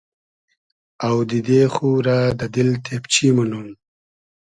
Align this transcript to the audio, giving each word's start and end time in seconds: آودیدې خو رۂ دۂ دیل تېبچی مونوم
آودیدې 1.09 1.61
خو 1.73 1.87
رۂ 2.05 2.17
دۂ 2.37 2.47
دیل 2.53 2.69
تېبچی 2.85 3.27
مونوم 3.35 3.67